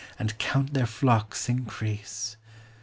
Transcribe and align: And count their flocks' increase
And 0.17 0.35
count 0.39 0.73
their 0.73 0.87
flocks' 0.87 1.47
increase 1.47 2.35